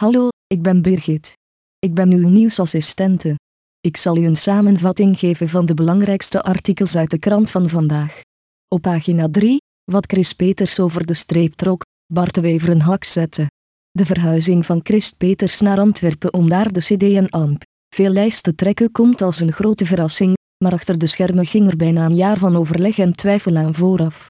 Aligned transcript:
Hallo, 0.00 0.28
ik 0.46 0.62
ben 0.62 0.82
Birgit. 0.82 1.32
Ik 1.78 1.94
ben 1.94 2.10
uw 2.10 2.28
nieuwsassistente. 2.28 3.34
Ik 3.80 3.96
zal 3.96 4.16
u 4.16 4.26
een 4.26 4.36
samenvatting 4.36 5.18
geven 5.18 5.48
van 5.48 5.66
de 5.66 5.74
belangrijkste 5.74 6.42
artikels 6.42 6.96
uit 6.96 7.10
de 7.10 7.18
krant 7.18 7.50
van 7.50 7.68
vandaag. 7.68 8.20
Op 8.68 8.82
pagina 8.82 9.28
3, 9.30 9.58
wat 9.84 10.06
Chris 10.06 10.32
Peters 10.32 10.80
over 10.80 11.06
de 11.06 11.14
streep 11.14 11.52
trok, 11.52 11.84
Bart 12.12 12.34
de 12.34 12.40
Wever 12.40 12.68
een 12.68 12.80
hak 12.80 13.04
zette. 13.04 13.46
De 13.90 14.06
verhuizing 14.06 14.66
van 14.66 14.80
Chris 14.82 15.10
Peters 15.10 15.60
naar 15.60 15.78
Antwerpen 15.78 16.32
om 16.32 16.48
daar 16.48 16.72
de 16.72 16.80
CD 16.80 17.02
en 17.02 17.28
AMP 17.28 17.62
veel 17.94 18.10
lijst 18.10 18.42
te 18.42 18.54
trekken 18.54 18.92
komt 18.92 19.22
als 19.22 19.40
een 19.40 19.52
grote 19.52 19.86
verrassing, 19.86 20.36
maar 20.64 20.72
achter 20.72 20.98
de 20.98 21.06
schermen 21.06 21.46
ging 21.46 21.68
er 21.68 21.76
bijna 21.76 22.04
een 22.04 22.16
jaar 22.16 22.38
van 22.38 22.56
overleg 22.56 22.98
en 22.98 23.12
twijfel 23.12 23.56
aan 23.56 23.74
vooraf. 23.74 24.28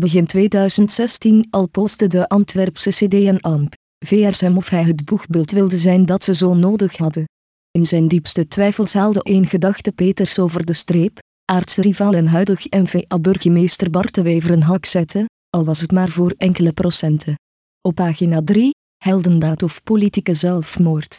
Begin 0.00 0.26
2016 0.26 1.46
al 1.50 1.68
postte 1.68 2.06
de 2.06 2.28
Antwerpse 2.28 2.90
CD 2.90 3.12
en 3.12 3.40
AMP 3.40 3.78
VRSM 4.06 4.56
of 4.56 4.68
hij 4.68 4.82
het 4.82 5.04
boegbeeld 5.04 5.50
wilde 5.50 5.78
zijn 5.78 6.06
dat 6.06 6.24
ze 6.24 6.34
zo 6.34 6.54
nodig 6.54 6.96
hadden. 6.96 7.24
In 7.70 7.86
zijn 7.86 8.08
diepste 8.08 8.48
twijfels 8.48 8.92
haalde 8.92 9.22
één 9.22 9.46
gedachte 9.46 9.92
Peters 9.92 10.38
over 10.38 10.66
de 10.66 10.72
streep, 10.72 11.18
aartsrivaal 11.44 12.14
en 12.14 12.26
huidig 12.26 12.70
NVA-burgemeester 12.70 13.90
Bart 13.90 14.14
de 14.14 14.22
Wever 14.22 14.50
een 14.50 14.62
hak 14.62 14.84
zette, 14.84 15.24
al 15.50 15.64
was 15.64 15.80
het 15.80 15.92
maar 15.92 16.08
voor 16.08 16.34
enkele 16.38 16.72
procenten. 16.72 17.34
Op 17.80 17.94
pagina 17.94 18.42
3, 18.44 18.70
heldendaad 19.04 19.62
of 19.62 19.82
politieke 19.82 20.34
zelfmoord. 20.34 21.18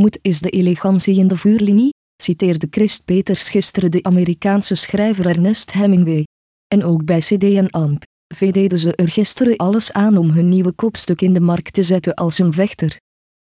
Moed 0.00 0.18
is 0.22 0.40
de 0.40 0.50
elegantie 0.50 1.18
in 1.18 1.28
de 1.28 1.36
vuurlinie, 1.36 1.90
citeerde 2.22 2.66
Christ 2.70 3.04
Peters 3.04 3.48
gisteren 3.48 3.90
de 3.90 4.02
Amerikaanse 4.02 4.74
schrijver 4.74 5.26
Ernest 5.26 5.72
Hemingway. 5.72 6.26
En 6.68 6.84
ook 6.84 7.04
bij 7.04 7.18
CD 7.18 7.42
en 7.42 7.70
AMP, 7.70 8.02
V 8.34 8.50
deden 8.50 8.78
ze 8.78 8.94
er 8.94 9.08
gisteren 9.08 9.56
alles 9.56 9.92
aan 9.92 10.16
om 10.16 10.30
hun 10.30 10.48
nieuwe 10.48 10.72
kopstuk 10.72 11.20
in 11.20 11.32
de 11.32 11.40
markt 11.40 11.72
te 11.72 11.82
zetten 11.82 12.14
als 12.14 12.38
een 12.38 12.52
vechter. 12.52 12.96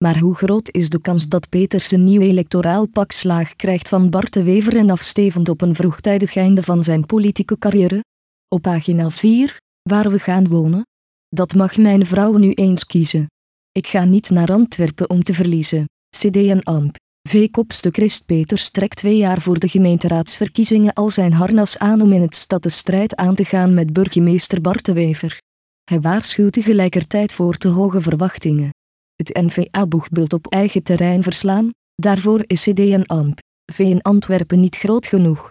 Maar 0.04 0.18
hoe 0.18 0.34
groot 0.34 0.70
is 0.70 0.90
de 0.90 1.00
kans 1.00 1.28
dat 1.28 1.48
Peters 1.48 1.90
een 1.90 2.04
nieuw 2.04 2.20
electoraal 2.20 2.86
pak 2.86 3.10
krijgt 3.56 3.88
van 3.88 4.10
Bart 4.10 4.32
de 4.32 4.42
Wever 4.42 4.76
en 4.76 4.90
afstevend 4.90 5.48
op 5.48 5.60
een 5.60 5.74
vroegtijdig 5.74 6.36
einde 6.36 6.62
van 6.62 6.82
zijn 6.82 7.06
politieke 7.06 7.58
carrière? 7.58 8.04
Op 8.48 8.62
pagina 8.62 9.10
4, 9.10 9.60
waar 9.82 10.10
we 10.10 10.18
gaan 10.18 10.48
wonen? 10.48 10.82
Dat 11.28 11.54
mag 11.54 11.76
mijn 11.76 12.06
vrouw 12.06 12.36
nu 12.36 12.52
eens 12.52 12.86
kiezen. 12.86 13.26
Ik 13.72 13.86
ga 13.86 14.04
niet 14.04 14.30
naar 14.30 14.52
Antwerpen 14.52 15.10
om 15.10 15.22
te 15.22 15.34
verliezen. 15.34 15.84
CD 16.16 16.36
en 16.36 16.62
AMP. 16.62 16.96
V-kopstuk 17.26 17.94
Christ 17.94 18.26
Peters 18.26 18.70
trekt 18.70 18.96
twee 18.96 19.16
jaar 19.16 19.40
voor 19.40 19.58
de 19.58 19.68
gemeenteraadsverkiezingen 19.68 20.92
al 20.92 21.10
zijn 21.10 21.32
harnas 21.32 21.78
aan 21.78 22.00
om 22.00 22.12
in 22.12 22.20
het 22.20 22.34
stad 22.34 22.62
de 22.62 22.68
strijd 22.68 23.16
aan 23.16 23.34
te 23.34 23.44
gaan 23.44 23.74
met 23.74 23.92
burgemeester 23.92 24.60
Bart 24.60 24.84
de 24.84 24.92
Wever. 24.92 25.40
Hij 25.84 26.00
waarschuwt 26.00 26.52
tegelijkertijd 26.52 27.32
voor 27.32 27.56
te 27.56 27.68
hoge 27.68 28.00
verwachtingen. 28.00 28.70
Het 29.14 29.34
NVA-boegbeeld 29.34 30.32
op 30.32 30.46
eigen 30.46 30.82
terrein 30.82 31.22
verslaan, 31.22 31.70
daarvoor 31.94 32.44
is 32.46 32.62
CD 32.62 32.78
en 32.78 33.06
AMP, 33.06 33.38
V 33.72 33.78
in 33.78 34.02
Antwerpen 34.02 34.60
niet 34.60 34.76
groot 34.76 35.06
genoeg. 35.06 35.50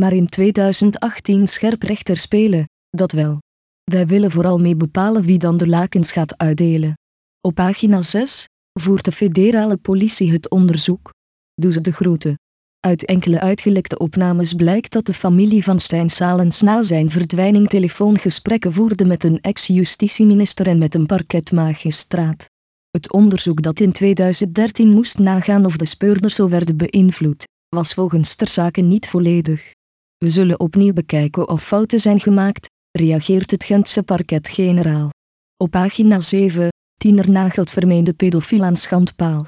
Maar 0.00 0.12
in 0.12 0.26
2018 0.26 1.48
scherp 1.48 1.82
rechter 1.82 2.16
spelen, 2.16 2.64
dat 2.88 3.12
wel. 3.12 3.38
Wij 3.84 4.06
willen 4.06 4.30
vooral 4.30 4.58
mee 4.58 4.76
bepalen 4.76 5.22
wie 5.22 5.38
dan 5.38 5.56
de 5.56 5.68
lakens 5.68 6.12
gaat 6.12 6.38
uitdelen. 6.38 6.94
Op 7.40 7.54
pagina 7.54 8.02
6 8.02 8.46
voert 8.72 9.04
de 9.04 9.12
federale 9.12 9.76
politie 9.76 10.32
het 10.32 10.50
onderzoek. 10.50 11.14
Doe 11.60 11.72
ze 11.72 11.80
de 11.80 11.92
groeten. 11.92 12.38
Uit 12.80 13.04
enkele 13.04 13.40
uitgelekte 13.40 13.98
opnames 13.98 14.52
blijkt 14.52 14.92
dat 14.92 15.06
de 15.06 15.14
familie 15.14 15.64
van 15.64 15.80
Stijn 15.80 16.08
Salens 16.08 16.60
na 16.60 16.82
zijn 16.82 17.10
verdwijning 17.10 17.68
telefoongesprekken 17.68 18.72
voerde 18.72 19.04
met 19.04 19.24
een 19.24 19.40
ex-justitieminister 19.40 20.66
en 20.66 20.78
met 20.78 20.94
een 20.94 21.06
parketmagistraat. 21.06 22.50
Het 22.90 23.12
onderzoek 23.12 23.62
dat 23.62 23.80
in 23.80 23.92
2013 23.92 24.88
moest 24.88 25.18
nagaan 25.18 25.64
of 25.64 25.76
de 25.76 25.84
speurders 25.84 26.34
zo 26.34 26.48
werden 26.48 26.76
beïnvloed, 26.76 27.44
was 27.68 27.94
volgens 27.94 28.34
ter 28.34 28.48
zake 28.48 28.80
niet 28.80 29.08
volledig. 29.08 29.72
We 30.16 30.30
zullen 30.30 30.60
opnieuw 30.60 30.92
bekijken 30.92 31.48
of 31.48 31.62
fouten 31.62 32.00
zijn 32.00 32.20
gemaakt, 32.20 32.66
reageert 32.90 33.50
het 33.50 33.64
Gentse 33.64 34.02
parket-generaal. 34.02 35.10
Op 35.56 35.70
pagina 35.70 36.20
7, 36.20 36.68
tiener 36.98 37.30
nagelt 37.30 37.70
vermeende 37.70 38.12
pedofiel 38.12 38.64
aan 38.64 38.76
schandpaal. 38.76 39.44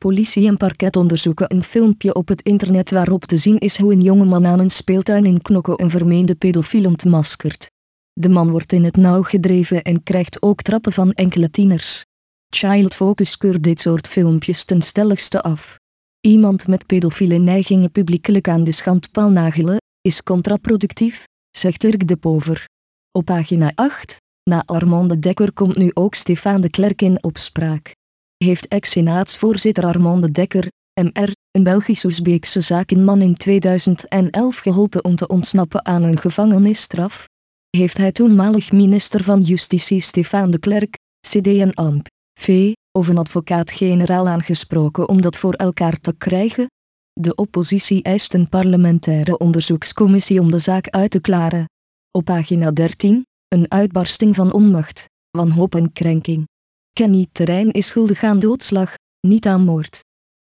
Politie 0.00 0.46
en 0.46 0.56
parket 0.56 0.96
onderzoeken 0.96 1.54
een 1.54 1.62
filmpje 1.62 2.14
op 2.14 2.28
het 2.28 2.42
internet 2.42 2.90
waarop 2.90 3.24
te 3.24 3.36
zien 3.36 3.58
is 3.58 3.78
hoe 3.78 3.92
een 3.92 4.02
jongeman 4.02 4.46
aan 4.46 4.58
een 4.58 4.70
speeltuin 4.70 5.24
in 5.24 5.42
Knokke 5.42 5.72
een 5.76 5.90
vermeende 5.90 6.34
pedofiel 6.34 6.84
ontmaskert. 6.84 7.70
De 8.12 8.28
man 8.28 8.50
wordt 8.50 8.72
in 8.72 8.84
het 8.84 8.96
nauw 8.96 9.22
gedreven 9.22 9.82
en 9.82 10.02
krijgt 10.02 10.42
ook 10.42 10.62
trappen 10.62 10.92
van 10.92 11.12
enkele 11.12 11.50
tieners. 11.50 12.04
Child 12.48 12.94
Focus 12.94 13.36
keurt 13.36 13.62
dit 13.62 13.80
soort 13.80 14.06
filmpjes 14.06 14.64
ten 14.64 14.82
stelligste 14.82 15.42
af. 15.42 15.78
Iemand 16.20 16.66
met 16.66 16.86
pedofiele 16.86 17.38
neigingen 17.38 17.90
publiekelijk 17.90 18.48
aan 18.48 18.64
de 18.64 18.72
schandpaal 18.72 19.30
nagelen, 19.30 19.76
is 20.00 20.22
contraproductief, 20.22 21.24
zegt 21.50 21.80
Dirk 21.80 22.08
de 22.08 22.16
Pover. 22.16 22.64
Op 23.12 23.24
pagina 23.24 23.72
8, 23.74 24.16
na 24.50 24.62
Armand 24.66 25.08
de 25.08 25.18
Dekker 25.18 25.52
komt 25.52 25.76
nu 25.76 25.90
ook 25.94 26.14
Stefan 26.14 26.60
de 26.60 26.70
Klerk 26.70 27.02
in 27.02 27.22
opspraak 27.22 27.98
heeft 28.44 28.68
ex-senaatsvoorzitter 28.68 29.84
Armand 29.84 30.22
de 30.22 30.30
Dekker, 30.30 30.68
MR, 31.00 31.32
een 31.50 31.62
Belgisch-Oezbeekse 31.62 32.60
zakenman 32.60 33.20
in 33.20 33.34
2011 33.34 34.58
geholpen 34.58 35.04
om 35.04 35.16
te 35.16 35.26
ontsnappen 35.26 35.84
aan 35.84 36.02
een 36.02 36.18
gevangenisstraf? 36.18 37.28
Heeft 37.70 37.96
hij 37.96 38.12
toenmalig 38.12 38.72
minister 38.72 39.24
van 39.24 39.40
Justitie 39.40 40.00
Stefan 40.00 40.50
de 40.50 40.58
Klerk, 40.58 40.98
CD 41.28 41.46
en 41.46 41.74
AMP, 41.74 42.06
V, 42.40 42.72
of 42.98 43.08
een 43.08 43.18
advocaat-generaal 43.18 44.28
aangesproken 44.28 45.08
om 45.08 45.20
dat 45.20 45.36
voor 45.36 45.54
elkaar 45.54 46.00
te 46.00 46.14
krijgen? 46.16 46.66
De 47.12 47.34
oppositie 47.34 48.02
eist 48.02 48.34
een 48.34 48.48
parlementaire 48.48 49.38
onderzoekscommissie 49.38 50.40
om 50.40 50.50
de 50.50 50.58
zaak 50.58 50.88
uit 50.88 51.10
te 51.10 51.20
klaren. 51.20 51.64
Op 52.10 52.24
pagina 52.24 52.70
13, 52.70 53.26
een 53.48 53.70
uitbarsting 53.70 54.34
van 54.34 54.52
onmacht, 54.52 55.04
wanhoop 55.30 55.74
en 55.74 55.92
krenking. 55.92 56.48
Kenny 56.92 57.28
Terrein 57.32 57.70
is 57.70 57.86
schuldig 57.86 58.22
aan 58.22 58.38
doodslag, 58.38 58.94
niet 59.26 59.46
aan 59.46 59.64
moord. 59.64 60.00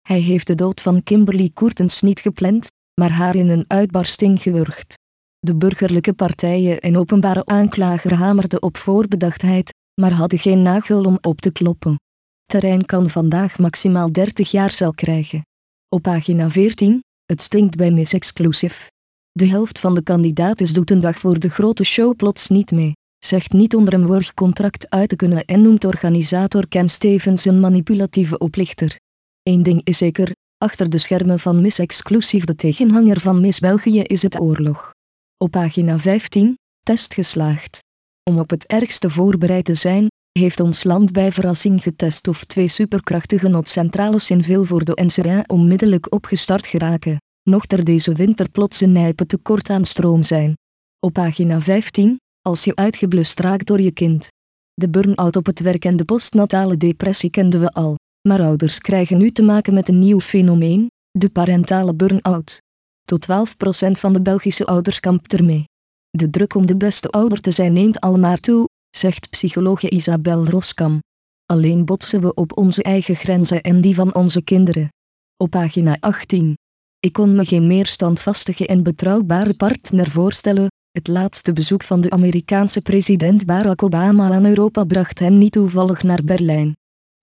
Hij 0.09 0.21
heeft 0.21 0.47
de 0.47 0.55
dood 0.55 0.81
van 0.81 1.03
Kimberly 1.03 1.51
Koertens 1.55 2.03
niet 2.03 2.21
gepland, 2.21 2.67
maar 3.01 3.11
haar 3.11 3.35
in 3.35 3.49
een 3.49 3.65
uitbarsting 3.69 4.43
gewurgd. 4.43 4.95
De 5.39 5.55
burgerlijke 5.55 6.13
partijen 6.13 6.81
en 6.81 6.97
openbare 6.97 7.45
aanklager 7.45 8.15
hamerden 8.15 8.63
op 8.63 8.77
voorbedachtheid, 8.77 9.75
maar 10.01 10.13
hadden 10.13 10.39
geen 10.39 10.63
nagel 10.63 11.05
om 11.05 11.19
op 11.21 11.41
te 11.41 11.53
kloppen. 11.53 11.97
Terrein 12.45 12.85
kan 12.85 13.11
vandaag 13.11 13.59
maximaal 13.59 14.13
30 14.13 14.51
jaar 14.51 14.71
cel 14.71 14.93
krijgen. 14.93 15.43
Op 15.89 16.03
pagina 16.03 16.51
14, 16.51 17.01
het 17.25 17.43
stinkt 17.43 17.77
bij 17.77 17.91
Miss 17.91 18.13
Exclusive. 18.13 18.91
De 19.33 19.47
helft 19.47 19.79
van 19.79 19.95
de 19.95 20.03
kandidaten 20.03 20.75
doet 20.75 20.91
een 20.91 21.01
dag 21.01 21.19
voor 21.19 21.39
de 21.39 21.51
grote 21.51 21.85
show 21.85 22.17
plots 22.17 22.49
niet 22.49 22.71
mee 22.71 22.93
zegt 23.27 23.53
niet 23.53 23.75
onder 23.75 23.95
een 23.95 24.07
workcontract 24.07 24.91
uit 24.91 25.09
te 25.09 25.17
kunnen 25.17 25.45
en 25.45 25.63
noemt 25.63 25.85
organisator 25.85 26.69
Ken 26.69 26.89
Stevens 26.89 27.45
een 27.45 27.61
manipulatieve 27.61 28.39
oplichter. 28.39 28.99
Eén 29.43 29.63
ding 29.63 29.81
is 29.85 29.99
zeker, 29.99 30.33
achter 30.59 30.91
de 30.91 30.99
schermen 30.99 31.41
van 31.41 31.61
Miss 31.61 31.79
Exclusief 31.79 32.45
de 32.45 32.55
tegenhanger 32.55 33.21
van 33.21 33.41
Miss 33.41 33.59
België 33.59 34.01
is 34.01 34.23
het 34.23 34.41
oorlog. 34.41 34.93
Op 35.37 35.51
pagina 35.51 35.99
15, 35.99 36.59
test 36.83 37.15
geslaagd. 37.15 37.79
Om 38.23 38.39
op 38.39 38.51
het 38.51 38.67
ergste 38.67 39.11
voorbereid 39.11 39.65
te 39.65 39.75
zijn, 39.75 40.09
heeft 40.39 40.61
ons 40.61 40.85
land 40.85 41.13
bij 41.13 41.33
verrassing 41.33 41.83
getest 41.83 42.29
of 42.29 42.45
twee 42.45 42.69
superkrachtige 42.69 43.49
noodcentrales 43.49 44.31
in 44.31 44.43
veel 44.43 44.65
voor 44.65 44.85
de 44.85 45.03
NCR 45.05 45.53
onmiddellijk 45.53 46.15
opgestart 46.15 46.67
geraken, 46.67 47.17
nog 47.43 47.65
er 47.67 47.85
deze 47.85 48.13
winter 48.13 48.51
plots 48.51 48.81
een 48.81 48.93
nijpen 48.93 49.27
tekort 49.27 49.71
aan 49.71 49.85
stroom 49.85 50.23
zijn. 50.23 50.55
Op 51.01 51.13
pagina 51.13 51.61
15, 51.61 52.17
als 52.47 52.65
je 52.65 52.75
uitgeblust 52.75 53.41
raakt 53.41 53.67
door 53.67 53.81
je 53.81 53.91
kind. 53.91 54.29
De 54.75 54.89
burn-out 54.89 55.37
op 55.37 55.47
het 55.47 55.61
werk 55.61 55.85
en 55.85 55.97
de 55.97 56.05
postnatale 56.05 56.77
depressie 56.77 57.31
kenden 57.31 57.61
we 57.61 57.71
al, 57.73 57.95
maar 58.29 58.41
ouders 58.41 58.79
krijgen 58.79 59.19
nu 59.19 59.31
te 59.31 59.43
maken 59.43 59.75
met 59.75 59.89
een 59.89 59.99
nieuw 59.99 60.21
fenomeen, 60.21 60.91
de 61.11 61.29
parentale 61.29 61.95
burn-out. 61.95 62.61
Tot 63.05 63.27
12% 63.31 63.91
van 63.91 64.13
de 64.13 64.23
Belgische 64.23 64.67
ouders 64.67 65.01
kampt 65.01 65.33
ermee. 65.33 65.65
De 66.11 66.31
druk 66.31 66.55
om 66.55 66.67
de 66.67 66.77
beste 66.77 67.09
ouder 67.09 67.41
te 67.41 67.51
zijn 67.51 67.73
neemt 67.73 68.01
almaar 68.01 68.39
toe, 68.39 68.69
zegt 68.97 69.31
psychologe 69.31 69.91
Isabel 69.91 70.47
Roskam. 70.47 70.99
Alleen 71.47 71.85
botsen 71.85 72.21
we 72.21 72.35
op 72.35 72.57
onze 72.57 72.83
eigen 72.83 73.17
grenzen 73.17 73.63
en 73.63 73.81
die 73.81 73.95
van 73.95 74.15
onze 74.15 74.43
kinderen. 74.43 74.89
Op 75.37 75.51
pagina 75.51 75.97
18. 76.01 76.55
Ik 76.99 77.13
kon 77.13 77.35
me 77.35 77.45
geen 77.45 77.67
meer 77.67 77.87
standvastige 77.87 78.67
en 78.67 78.83
betrouwbare 78.83 79.55
partner 79.55 80.11
voorstellen, 80.11 80.69
het 80.97 81.09
laatste 81.09 81.53
bezoek 81.53 81.83
van 81.83 82.01
de 82.01 82.11
Amerikaanse 82.11 82.83
president 82.83 83.47
Barack 83.47 83.83
Obama 83.83 84.31
aan 84.31 84.47
Europa 84.47 84.85
bracht 84.85 85.19
hem 85.19 85.39
niet 85.39 85.53
toevallig 85.53 86.03
naar 86.03 86.25
Berlijn. 86.25 86.73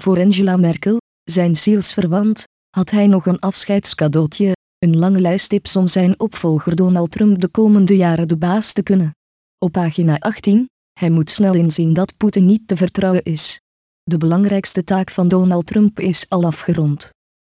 Voor 0.01 0.19
Angela 0.19 0.57
Merkel, 0.57 0.97
zijn 1.23 1.55
zielsverwant, 1.55 2.43
had 2.69 2.89
hij 2.89 3.07
nog 3.07 3.25
een 3.25 3.39
afscheidscadeautje, 3.39 4.51
een 4.77 4.97
lange 4.97 5.21
lijst 5.21 5.49
tips 5.49 5.75
om 5.75 5.87
zijn 5.87 6.19
opvolger 6.19 6.75
Donald 6.75 7.11
Trump 7.11 7.41
de 7.41 7.47
komende 7.47 7.95
jaren 7.95 8.27
de 8.27 8.37
baas 8.37 8.73
te 8.73 8.83
kunnen. 8.83 9.11
Op 9.57 9.71
pagina 9.71 10.17
18, 10.19 10.69
hij 10.99 11.09
moet 11.09 11.29
snel 11.29 11.53
inzien 11.53 11.93
dat 11.93 12.17
Poetin 12.17 12.45
niet 12.45 12.67
te 12.67 12.77
vertrouwen 12.77 13.23
is. 13.23 13.59
De 14.03 14.17
belangrijkste 14.17 14.83
taak 14.83 15.11
van 15.11 15.27
Donald 15.27 15.65
Trump 15.65 15.99
is 15.99 16.29
al 16.29 16.45
afgerond. 16.45 17.09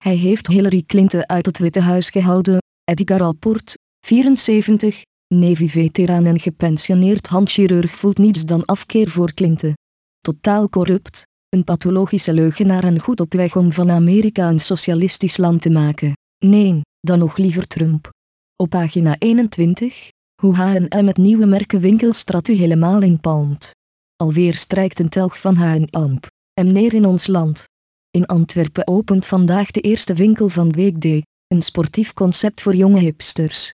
Hij 0.02 0.16
heeft 0.16 0.46
Hillary 0.46 0.82
Clinton 0.86 1.28
uit 1.28 1.46
het 1.46 1.58
Witte 1.58 1.80
Huis 1.80 2.10
gehouden, 2.10 2.58
Edgar 2.84 3.22
Alport, 3.22 3.74
74, 4.06 5.02
Navy-veteraan 5.38 6.26
en 6.26 6.38
gepensioneerd 6.38 7.26
handchirurg 7.26 7.96
voelt 7.96 8.18
niets 8.18 8.44
dan 8.44 8.64
afkeer 8.64 9.10
voor 9.10 9.34
Clinton. 9.34 9.74
Totaal 10.20 10.68
corrupt, 10.68 11.22
een 11.48 11.64
pathologische 11.64 12.32
leugenaar 12.32 12.84
en 12.84 13.00
goed 13.00 13.20
op 13.20 13.32
weg 13.32 13.56
om 13.56 13.72
van 13.72 13.90
Amerika 13.90 14.48
een 14.48 14.58
socialistisch 14.58 15.36
land 15.36 15.62
te 15.62 15.70
maken. 15.70 16.12
Nee, 16.38 16.80
dan 17.00 17.18
nog 17.18 17.36
liever 17.36 17.66
Trump. 17.66 18.10
Op 18.56 18.68
pagina 18.70 19.16
21, 19.18 20.08
hoe 20.40 20.54
H&M 20.54 21.06
het 21.06 21.16
nieuwe 21.16 21.46
merkenwinkelstrategie 21.46 22.60
helemaal 22.60 23.02
inpalmt. 23.02 23.70
Alweer 24.16 24.54
strijkt 24.54 24.98
een 24.98 25.08
telg 25.08 25.40
van 25.40 25.54
H&M 25.54 26.18
neer 26.54 26.94
in 26.94 27.06
ons 27.06 27.26
land. 27.26 27.64
In 28.10 28.26
Antwerpen 28.26 28.86
opent 28.86 29.26
vandaag 29.26 29.70
de 29.70 29.80
eerste 29.80 30.14
winkel 30.14 30.48
van 30.48 30.72
Weekday, 30.72 31.22
een 31.46 31.62
sportief 31.62 32.12
concept 32.12 32.62
voor 32.62 32.74
jonge 32.74 33.00
hipsters. 33.00 33.72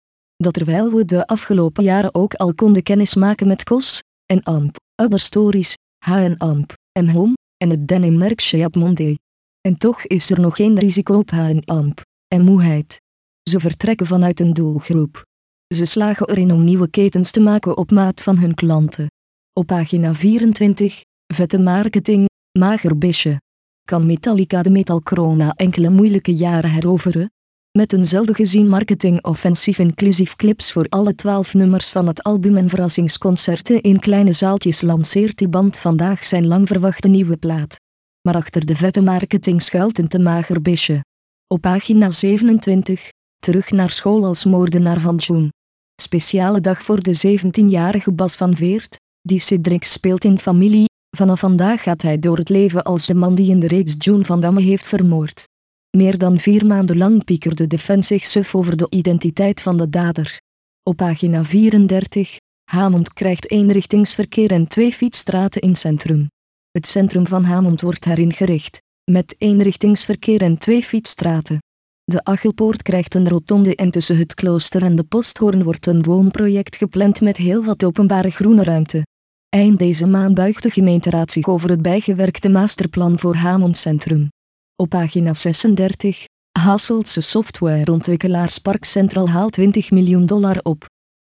Dat 0.44 0.52
terwijl 0.52 0.90
we 0.90 1.04
de 1.04 1.26
afgelopen 1.26 1.84
jaren 1.84 2.14
ook 2.14 2.34
al 2.34 2.54
konden 2.54 2.82
kennismaken 2.82 3.46
met 3.46 3.64
COS 3.64 4.02
en 4.26 4.42
AMP, 4.42 4.76
Other 5.02 5.20
Stories, 5.20 5.74
H&M, 6.04 6.64
M 7.00 7.08
Home 7.08 7.34
en 7.56 7.70
het 7.70 7.88
denimmerk 7.88 8.42
Cheyap 8.42 8.74
Monday. 8.74 9.18
En 9.60 9.76
toch 9.76 10.04
is 10.04 10.30
er 10.30 10.40
nog 10.40 10.56
geen 10.56 10.78
risico 10.78 11.18
op 11.18 11.30
H&M 11.30 11.92
en 12.28 12.44
moeheid. 12.44 13.00
Ze 13.50 13.60
vertrekken 13.60 14.06
vanuit 14.06 14.40
een 14.40 14.52
doelgroep. 14.52 15.22
Ze 15.74 15.84
slagen 15.84 16.28
erin 16.28 16.52
om 16.52 16.64
nieuwe 16.64 16.90
ketens 16.90 17.30
te 17.30 17.40
maken 17.40 17.76
op 17.76 17.90
maat 17.90 18.20
van 18.20 18.38
hun 18.38 18.54
klanten. 18.54 19.06
Op 19.52 19.66
pagina 19.66 20.14
24, 20.14 21.00
vette 21.34 21.58
marketing, 21.58 22.28
mager 22.58 22.98
bisje. 22.98 23.40
Kan 23.82 24.06
Metallica 24.06 24.62
de 24.62 24.70
Metal 24.70 25.02
Corona 25.02 25.52
enkele 25.54 25.90
moeilijke 25.90 26.34
jaren 26.34 26.70
heroveren? 26.70 27.30
Met 27.78 27.92
een 27.92 28.06
zelden 28.06 28.34
gezien 28.34 28.68
marketingoffensief 28.68 29.78
inclusief 29.78 30.36
clips 30.36 30.72
voor 30.72 30.86
alle 30.88 31.14
twaalf 31.14 31.54
nummers 31.54 31.88
van 31.88 32.06
het 32.06 32.22
album 32.22 32.56
en 32.56 32.68
verrassingsconcerten 32.68 33.82
in 33.82 33.98
kleine 33.98 34.32
zaaltjes 34.32 34.80
lanceert 34.80 35.38
die 35.38 35.48
band 35.48 35.78
vandaag 35.78 36.26
zijn 36.26 36.46
lang 36.46 36.68
verwachte 36.68 37.08
nieuwe 37.08 37.36
plaat. 37.36 37.76
Maar 38.28 38.34
achter 38.34 38.66
de 38.66 38.76
vette 38.76 39.02
marketing 39.02 39.62
schuilt 39.62 39.98
een 39.98 40.08
te 40.08 40.18
mager 40.18 40.62
bisje. 40.62 41.04
Op 41.46 41.60
pagina 41.60 42.10
27, 42.10 43.08
terug 43.38 43.70
naar 43.70 43.90
school 43.90 44.24
als 44.24 44.44
moordenaar 44.44 45.00
van 45.00 45.16
June. 45.16 45.52
Speciale 46.02 46.60
dag 46.60 46.82
voor 46.82 47.02
de 47.02 47.38
17-jarige 47.38 48.12
Bas 48.12 48.36
van 48.36 48.56
Veert, 48.56 48.96
die 49.20 49.38
Cedric 49.38 49.84
speelt 49.84 50.24
in 50.24 50.38
familie, 50.38 50.88
vanaf 51.16 51.40
vandaag 51.40 51.82
gaat 51.82 52.02
hij 52.02 52.18
door 52.18 52.36
het 52.36 52.48
leven 52.48 52.82
als 52.82 53.06
de 53.06 53.14
man 53.14 53.34
die 53.34 53.50
in 53.50 53.60
de 53.60 53.66
reeks 53.68 53.94
June 53.98 54.24
van 54.24 54.40
Damme 54.40 54.60
heeft 54.60 54.86
vermoord. 54.86 55.44
Meer 55.96 56.18
dan 56.18 56.38
vier 56.38 56.66
maanden 56.66 56.96
lang 56.96 57.24
piekerde 57.24 57.66
de 57.66 57.78
fan 57.78 58.02
zich 58.02 58.24
suf 58.24 58.54
over 58.54 58.76
de 58.76 58.86
identiteit 58.90 59.60
van 59.60 59.76
de 59.76 59.90
dader. 59.90 60.40
Op 60.82 60.96
pagina 60.96 61.44
34, 61.44 62.36
Hamond 62.70 63.12
krijgt 63.12 63.50
eenrichtingsverkeer 63.50 64.50
en 64.50 64.68
twee 64.68 64.92
fietsstraten 64.92 65.60
in 65.60 65.74
centrum. 65.74 66.30
Het 66.70 66.86
centrum 66.86 67.26
van 67.26 67.44
Hamond 67.44 67.80
wordt 67.80 68.04
heringericht, 68.04 68.82
met 69.10 69.34
eenrichtingsverkeer 69.38 70.42
en 70.42 70.58
twee 70.58 70.82
fietsstraten. 70.82 71.58
De 72.04 72.24
Achelpoort 72.24 72.82
krijgt 72.82 73.14
een 73.14 73.28
rotonde 73.28 73.76
en 73.76 73.90
tussen 73.90 74.18
het 74.18 74.34
klooster 74.34 74.82
en 74.82 74.96
de 74.96 75.04
posthoorn 75.04 75.62
wordt 75.62 75.86
een 75.86 76.02
woonproject 76.02 76.76
gepland 76.76 77.20
met 77.20 77.36
heel 77.36 77.64
wat 77.64 77.84
openbare 77.84 78.30
groene 78.30 78.62
ruimte. 78.62 79.06
Eind 79.48 79.78
deze 79.78 80.06
maand 80.06 80.34
buigt 80.34 80.62
de 80.62 80.70
gemeenteraad 80.70 81.30
zich 81.30 81.48
over 81.48 81.70
het 81.70 81.82
bijgewerkte 81.82 82.48
masterplan 82.48 83.18
voor 83.18 83.34
Hamond 83.34 83.76
Centrum. 83.76 84.28
Op 84.82 84.88
pagina 84.88 85.34
36, 85.34 86.24
Hasseltse 86.58 87.20
softwareontwikkelaar 87.20 88.50
Spark 88.50 88.84
Central 88.84 89.28
haalt 89.28 89.52
20 89.52 89.90
miljoen 89.90 90.26
dollar 90.26 90.60
op. 90.62 90.84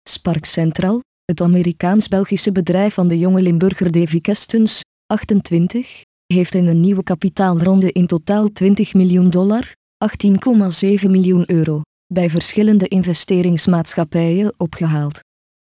Spark 0.09 0.45
Central, 0.45 1.01
het 1.25 1.41
Amerikaans-Belgische 1.41 2.53
bedrijf 2.53 2.95
van 2.95 3.09
de 3.09 3.19
jonge 3.19 3.43
Limburger 3.43 3.91
Davy 3.91 4.21
Kestens, 4.21 4.81
28, 5.07 6.03
heeft 6.27 6.55
in 6.55 6.67
een 6.67 6.81
nieuwe 6.81 7.03
kapitaalronde 7.03 7.93
in 7.93 8.07
totaal 8.07 8.53
20 8.53 8.95
miljoen 8.95 9.31
dollar, 9.31 9.75
18,7 11.05 11.11
miljoen 11.11 11.51
euro, 11.51 11.81
bij 12.13 12.31
verschillende 12.31 12.89
investeringsmaatschappijen 12.89 14.55
opgehaald. 14.57 15.21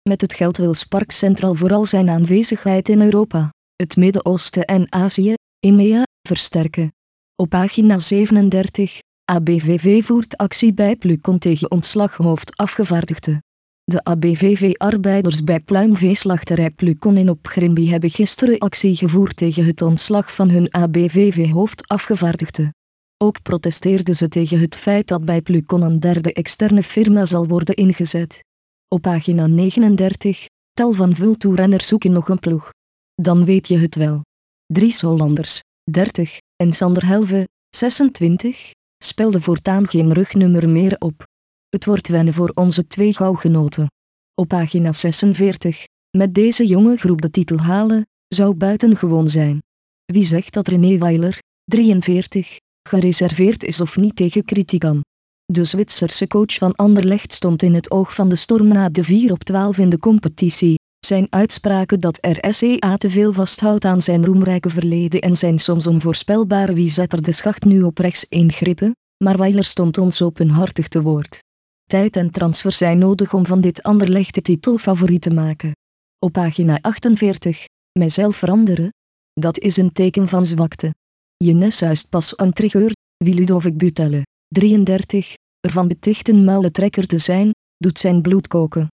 Met 0.09 0.21
het 0.21 0.35
geld 0.35 0.57
wil 0.57 0.75
Spark 0.75 1.11
Central 1.11 1.55
vooral 1.55 1.87
zijn 1.87 2.09
aanwezigheid 2.09 2.89
in 2.89 3.01
Europa, 3.01 3.51
het 3.77 3.97
Midden-Oosten 3.97 4.65
en 4.65 4.93
Azië, 4.93 5.35
EMEA, 5.59 6.03
versterken. 6.29 6.91
Op 7.37 7.49
pagina 7.49 7.99
37, 7.99 8.99
ABVV 9.25 10.05
voert 10.05 10.37
actie 10.37 10.75
bij 10.75 10.97
Plucon 10.97 11.39
tegen 11.39 11.71
ontslaghoofdafgevaardigde. 11.71 13.43
De 13.85 14.05
ABVV-arbeiders 14.05 15.45
bij 15.45 15.61
pluimveeslachterij 15.61 16.71
Plucon 16.71 17.17
in 17.17 17.29
op 17.29 17.47
Grimby 17.47 17.89
hebben 17.89 18.11
gisteren 18.11 18.59
actie 18.59 18.97
gevoerd 18.97 19.37
tegen 19.37 19.65
het 19.65 19.83
ontslag 19.83 20.35
van 20.35 20.51
hun 20.51 20.75
ABVV-hoofdafgevaardigde. 20.75 22.75
Ook 23.17 23.43
protesteerden 23.43 24.15
ze 24.15 24.29
tegen 24.29 24.61
het 24.61 24.77
feit 24.77 25.09
dat 25.09 25.25
bij 25.25 25.43
Plucon 25.43 25.83
een 25.83 26.01
derde 26.01 26.33
externe 26.33 26.83
firma 26.83 27.25
zal 27.25 27.47
worden 27.47 27.75
ingezet. 27.75 28.45
Op 28.89 29.03
pagina 29.03 29.47
39, 29.47 30.47
tal 30.73 30.93
van 30.93 31.15
vultoerenners 31.15 31.87
zoeken 31.87 32.13
nog 32.13 32.29
een 32.29 32.39
ploeg. 32.39 32.71
Dan 33.15 33.45
weet 33.45 33.69
je 33.69 33.79
het 33.79 33.95
wel. 33.95 34.21
Dries 34.67 35.01
Hollanders, 35.01 35.61
30, 35.91 36.39
en 36.63 36.73
Sander 36.73 37.07
Helve, 37.07 37.49
26, 37.77 38.71
spelden 39.05 39.43
voortaan 39.43 39.89
geen 39.89 40.13
rugnummer 40.13 40.69
meer 40.69 40.97
op. 40.99 41.27
Het 41.69 41.85
wordt 41.85 42.09
wennen 42.09 42.35
voor 42.35 42.51
onze 42.55 42.87
twee 42.87 43.15
gauwgenoten. 43.15 43.87
Op 44.35 44.49
pagina 44.49 44.93
46, 44.93 45.85
met 46.17 46.35
deze 46.35 46.67
jonge 46.67 46.97
groep 46.97 47.21
de 47.21 47.31
titel 47.31 47.59
halen, 47.59 48.07
zou 48.29 48.55
buitengewoon 48.55 49.29
zijn. 49.29 49.63
Wie 50.05 50.25
zegt 50.25 50.53
dat 50.53 50.69
René 50.69 50.99
Weiler, 50.99 51.39
43, 51.65 52.57
gereserveerd 52.89 53.65
is 53.65 53.81
of 53.81 53.97
niet 53.97 54.17
tegen 54.17 54.45
kritiek 54.45 54.85
aan? 54.85 55.01
De 55.45 55.65
Zwitserse 55.65 56.27
coach 56.27 56.55
van 56.55 56.75
Anderlecht 56.75 57.33
stond 57.33 57.63
in 57.63 57.75
het 57.75 57.91
oog 57.91 58.15
van 58.15 58.29
de 58.29 58.37
storm 58.37 58.69
na 58.69 58.89
de 58.89 59.05
4 59.05 59.33
op 59.33 59.45
12 59.45 59.79
in 59.79 59.91
de 59.91 59.99
competitie. 59.99 60.75
Zijn 61.07 61.27
uitspraken 61.31 62.01
dat 62.01 62.19
RSEA 62.21 62.97
te 62.97 63.11
veel 63.11 63.33
vasthoudt 63.33 63.85
aan 63.85 64.01
zijn 64.01 64.25
roemrijke 64.25 64.71
verleden 64.71 65.21
en 65.21 65.37
zijn 65.37 65.59
soms 65.59 65.87
onvoorspelbare 65.87 66.75
wie 66.75 66.89
zet 66.89 67.13
er 67.13 67.23
de 67.23 67.33
schacht 67.33 67.65
nu 67.65 67.83
op 67.83 67.99
rechts 67.99 68.29
ingrippen, 68.29 68.93
maar 69.25 69.39
Weiler 69.39 69.65
stond 69.65 69.99
ons 69.99 70.23
openhartig 70.23 70.89
te 70.89 71.03
woord. 71.03 71.39
Tijd 71.85 72.17
en 72.17 72.31
transfer 72.31 72.73
zijn 72.73 72.99
nodig 72.99 73.33
om 73.35 73.47
van 73.47 73.61
dit 73.61 73.83
Anderlecht 73.83 74.35
de 74.35 74.43
titel 74.43 74.79
favoriet 74.79 75.23
te 75.23 75.35
maken. 75.35 75.73
Op 76.19 76.33
pagina 76.33 76.79
48, 76.81 77.65
mijzelf 77.99 78.37
veranderen? 78.37 78.89
Dat 79.33 79.59
is 79.59 79.77
een 79.77 79.93
teken 79.93 80.29
van 80.29 80.47
zwakte. 80.47 80.95
Je 81.37 81.53
nes 81.53 82.03
pas 82.11 82.39
een 82.39 82.53
trigger, 82.53 82.93
wie 83.25 83.35
Ludovic 83.35 83.77
Butelle, 83.77 84.23
33, 84.49 85.35
ervan 85.61 85.89
beticht 85.89 86.29
een 86.29 86.45
muilentrekker 86.45 87.07
te 87.07 87.19
zijn, 87.19 87.51
doet 87.77 87.99
zijn 87.99 88.23
bloed 88.23 88.49
koken. 88.49 88.89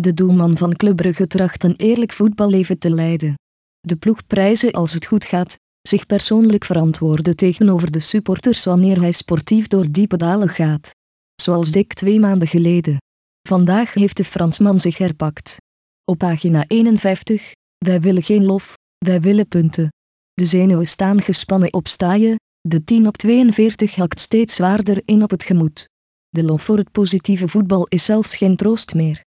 De 0.00 0.14
doelman 0.14 0.56
van 0.56 0.76
Club 0.76 0.96
Brugge 0.96 1.26
tracht 1.26 1.64
een 1.64 1.76
eerlijk 1.76 2.12
voetballeven 2.12 2.78
te 2.78 2.90
leiden. 2.90 3.34
De 3.80 3.96
ploeg 3.96 4.26
prijzen 4.26 4.72
als 4.72 4.92
het 4.92 5.06
goed 5.06 5.24
gaat, 5.24 5.56
zich 5.88 6.06
persoonlijk 6.06 6.64
verantwoorden 6.64 7.36
tegenover 7.36 7.90
de 7.90 8.00
supporters 8.00 8.64
wanneer 8.64 9.00
hij 9.00 9.12
sportief 9.12 9.68
door 9.68 9.90
diepe 9.90 10.16
dalen 10.16 10.48
gaat. 10.48 10.90
Zoals 11.42 11.70
dik 11.70 11.92
twee 11.92 12.20
maanden 12.20 12.48
geleden. 12.48 12.96
Vandaag 13.48 13.94
heeft 13.94 14.16
de 14.16 14.24
Fransman 14.24 14.80
zich 14.80 14.98
herpakt. 14.98 15.56
Op 16.04 16.18
pagina 16.18 16.64
51, 16.66 17.52
wij 17.78 18.00
willen 18.00 18.22
geen 18.22 18.44
lof, 18.44 18.74
wij 18.98 19.20
willen 19.20 19.48
punten. 19.48 19.88
De 20.32 20.44
zenuwen 20.44 20.86
staan 20.86 21.22
gespannen 21.22 21.72
op 21.72 21.88
staaien, 21.88 22.36
de 22.60 22.84
10 22.84 23.06
op 23.06 23.16
42 23.16 23.94
hakt 23.94 24.20
steeds 24.20 24.54
zwaarder 24.54 25.02
in 25.04 25.22
op 25.22 25.30
het 25.30 25.42
gemoed. 25.42 25.88
De 26.28 26.44
lof 26.44 26.62
voor 26.62 26.76
het 26.76 26.92
positieve 26.92 27.48
voetbal 27.48 27.86
is 27.88 28.04
zelfs 28.04 28.36
geen 28.36 28.56
troost 28.56 28.94
meer. 28.94 29.22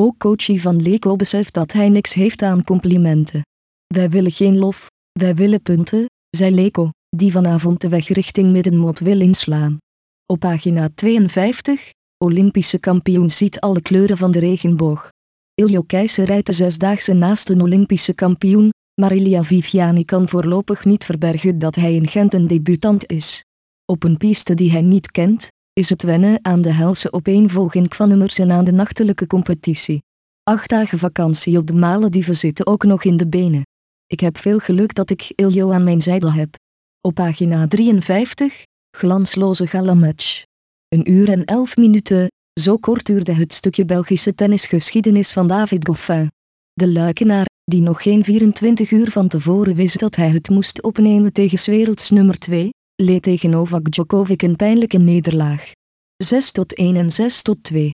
Ook 0.00 0.18
coachie 0.18 0.60
van 0.60 0.82
Leko 0.82 1.16
beseft 1.16 1.54
dat 1.54 1.72
hij 1.72 1.88
niks 1.88 2.14
heeft 2.14 2.42
aan 2.42 2.64
complimenten. 2.64 3.42
Wij 3.86 4.10
willen 4.10 4.32
geen 4.32 4.58
lof, 4.58 4.86
wij 5.12 5.34
willen 5.34 5.62
punten, 5.62 6.06
zei 6.36 6.54
Leko, 6.54 6.90
die 7.16 7.32
vanavond 7.32 7.80
de 7.80 7.88
weg 7.88 8.08
richting 8.08 8.52
middenmoot 8.52 8.98
wil 8.98 9.20
inslaan. 9.20 9.78
Op 10.26 10.38
pagina 10.38 10.88
52, 10.94 11.90
Olympische 12.24 12.80
kampioen 12.80 13.30
ziet 13.30 13.60
alle 13.60 13.82
kleuren 13.82 14.16
van 14.16 14.30
de 14.30 14.38
regenboog. 14.38 15.08
Iljo 15.54 15.82
Keijzer 15.82 16.24
rijdt 16.24 16.46
de 16.46 16.52
zesdaagse 16.52 17.12
naast 17.12 17.48
een 17.48 17.62
Olympische 17.62 18.14
kampioen, 18.14 18.70
maar 19.00 19.14
Ilia 19.14 19.44
Viviani 19.44 20.04
kan 20.04 20.28
voorlopig 20.28 20.84
niet 20.84 21.04
verbergen 21.04 21.58
dat 21.58 21.74
hij 21.74 21.94
in 21.94 22.08
Gent 22.08 22.34
een 22.34 22.46
debutant 22.46 23.10
is. 23.10 23.44
Op 23.84 24.04
een 24.04 24.16
piste 24.16 24.54
die 24.54 24.70
hij 24.70 24.82
niet 24.82 25.10
kent, 25.10 25.48
is 25.78 25.88
het 25.88 26.02
wennen 26.02 26.38
aan 26.42 26.62
de 26.62 26.72
helse 26.72 27.12
opeenvolging 27.12 27.96
van 27.96 28.08
nummers 28.08 28.38
en 28.38 28.50
aan 28.50 28.64
de 28.64 28.72
nachtelijke 28.72 29.26
competitie. 29.26 30.02
Acht 30.42 30.68
dagen 30.68 30.98
vakantie 30.98 31.58
op 31.58 31.66
de 31.66 31.74
Malediven 31.74 32.34
zitten 32.34 32.66
ook 32.66 32.84
nog 32.84 33.04
in 33.04 33.16
de 33.16 33.28
benen. 33.28 33.62
Ik 34.06 34.20
heb 34.20 34.38
veel 34.38 34.58
geluk 34.58 34.94
dat 34.94 35.10
ik 35.10 35.32
Iljo 35.34 35.72
aan 35.72 35.84
mijn 35.84 36.00
zijde 36.00 36.32
heb. 36.32 36.54
Op 37.00 37.14
pagina 37.14 37.68
53, 37.68 38.62
glansloze 38.96 39.66
galamatch. 39.66 40.42
Een 40.88 41.10
uur 41.10 41.28
en 41.28 41.44
elf 41.44 41.76
minuten, 41.76 42.26
zo 42.60 42.76
kort 42.76 43.06
duurde 43.06 43.32
het 43.32 43.52
stukje 43.54 43.84
Belgische 43.84 44.34
tennisgeschiedenis 44.34 45.32
van 45.32 45.46
David 45.46 45.86
Goffin. 45.86 46.30
De 46.72 46.88
luikenaar, 46.88 47.46
die 47.64 47.80
nog 47.80 48.02
geen 48.02 48.24
24 48.24 48.90
uur 48.90 49.10
van 49.10 49.28
tevoren 49.28 49.74
wist 49.74 49.98
dat 49.98 50.16
hij 50.16 50.28
het 50.28 50.48
moest 50.48 50.82
opnemen 50.82 51.32
tegen 51.32 51.70
werelds 51.70 52.10
nummer 52.10 52.38
2, 52.38 52.70
leed 53.02 53.22
tegen 53.22 53.50
Novak 53.50 53.90
Djokovic 53.90 54.42
een 54.42 54.56
pijnlijke 54.56 54.98
nederlaag. 54.98 55.72
6 56.16 56.52
tot 56.52 56.74
1 56.74 56.96
en 56.96 57.10
6 57.10 57.42
tot 57.42 57.62
2. 57.62 57.90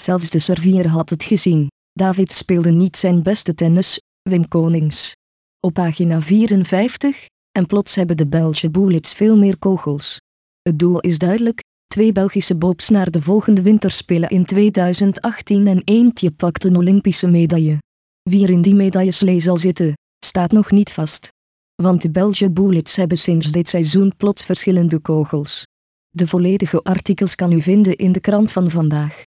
Zelfs 0.00 0.30
de 0.30 0.38
servier 0.38 0.88
had 0.88 1.10
het 1.10 1.24
gezien. 1.24 1.66
David 1.92 2.32
speelde 2.32 2.70
niet 2.70 2.96
zijn 2.96 3.22
beste 3.22 3.54
tennis, 3.54 4.00
Wim 4.22 4.48
Konings. 4.48 5.12
Op 5.60 5.72
pagina 5.72 6.22
54, 6.22 7.26
en 7.52 7.66
plots 7.66 7.94
hebben 7.94 8.16
de 8.16 8.26
Belgische 8.26 8.70
bullets 8.70 9.14
veel 9.14 9.36
meer 9.36 9.58
kogels. 9.58 10.20
Het 10.62 10.78
doel 10.78 11.00
is 11.00 11.18
duidelijk, 11.18 11.62
twee 11.86 12.12
Belgische 12.12 12.58
bobs 12.58 12.88
naar 12.88 13.10
de 13.10 13.22
volgende 13.22 13.62
winterspelen 13.62 14.28
in 14.28 14.44
2018 14.44 15.66
en 15.66 15.82
eentje 15.84 16.30
pakt 16.30 16.64
een 16.64 16.76
Olympische 16.76 17.28
medaille. 17.28 17.78
Wie 18.22 18.44
er 18.44 18.50
in 18.50 18.62
die 18.62 18.74
medailleslee 18.74 19.40
zal 19.40 19.56
zitten, 19.56 19.92
staat 20.24 20.52
nog 20.52 20.70
niet 20.70 20.92
vast. 20.92 21.34
Want 21.82 22.02
de 22.02 22.10
Belgische 22.10 22.50
bullets 22.50 22.96
hebben 22.96 23.18
sinds 23.18 23.52
dit 23.52 23.68
seizoen 23.68 24.16
plots 24.16 24.44
verschillende 24.44 24.98
kogels. 24.98 25.66
De 26.08 26.28
volledige 26.28 26.82
artikels 26.82 27.34
kan 27.34 27.52
u 27.52 27.62
vinden 27.62 27.96
in 27.96 28.12
de 28.12 28.20
krant 28.20 28.52
van 28.52 28.70
vandaag. 28.70 29.22